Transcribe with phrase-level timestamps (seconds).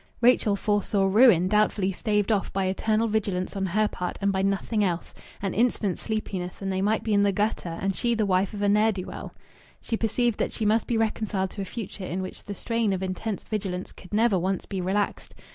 [0.19, 4.83] Rachel foresaw ruin doubtfully staved off by eternal vigilance on her part and by nothing
[4.83, 8.51] else an instant's sleepiness, and they might be in the gutter and she the wife
[8.55, 9.35] of a ne'er do well.
[9.79, 13.03] She perceived that she must be reconciled to a future in which the strain of
[13.03, 15.35] intense vigilance could never once be relaxed.